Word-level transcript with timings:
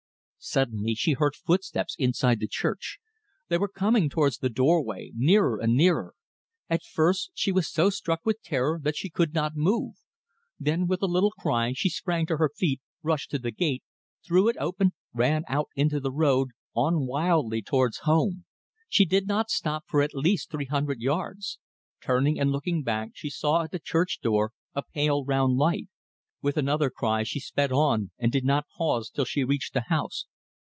Suddenly 0.43 0.95
she 0.95 1.11
heard 1.13 1.35
footsteps 1.35 1.95
inside 1.99 2.39
the 2.39 2.47
church. 2.47 2.97
They 3.49 3.59
were 3.59 3.67
coming 3.67 4.09
towards 4.09 4.39
the 4.39 4.49
doorway, 4.49 5.11
nearer 5.15 5.59
and 5.59 5.75
nearer. 5.77 6.15
At 6.67 6.81
first 6.83 7.29
she 7.35 7.51
was 7.51 7.71
so 7.71 7.91
struck 7.91 8.25
with 8.25 8.41
terror 8.41 8.79
that 8.81 8.95
she 8.97 9.07
could 9.07 9.35
not 9.35 9.55
move. 9.55 9.97
Then 10.59 10.87
with 10.87 11.03
a 11.03 11.05
little 11.05 11.29
cry 11.29 11.73
she 11.73 11.89
sprang 11.89 12.25
to 12.25 12.37
her 12.37 12.49
feet, 12.49 12.81
rushed 13.03 13.29
to 13.29 13.37
the 13.37 13.51
gate, 13.51 13.83
threw 14.25 14.47
it 14.47 14.57
open, 14.59 14.93
ran 15.13 15.43
out 15.47 15.67
into 15.75 15.99
the 15.99 16.11
road, 16.11 16.49
ind 16.75 17.05
wildly 17.05 17.59
on 17.59 17.63
towards 17.65 17.97
home. 17.99 18.45
She 18.89 19.05
did 19.05 19.27
not 19.27 19.51
stop 19.51 19.83
for 19.85 20.01
at 20.01 20.15
least 20.15 20.49
three 20.49 20.65
hundred 20.65 21.01
yards. 21.01 21.59
Turning 22.01 22.39
and 22.39 22.51
looking 22.51 22.81
back 22.81 23.09
she 23.13 23.29
saw 23.29 23.61
at 23.61 23.69
the 23.69 23.77
church 23.77 24.17
door 24.23 24.53
a 24.73 24.81
pale 24.81 25.23
round 25.23 25.57
light. 25.57 25.85
With 26.41 26.57
another 26.57 26.89
cry 26.89 27.21
she 27.21 27.39
sped 27.39 27.71
on, 27.71 28.09
and 28.17 28.31
did 28.31 28.43
not 28.43 28.65
pause 28.75 29.11
till 29.11 29.25
she 29.25 29.43
reached 29.43 29.75
the 29.75 29.81
house. 29.81 30.25